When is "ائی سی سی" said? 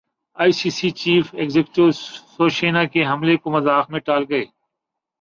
0.37-0.89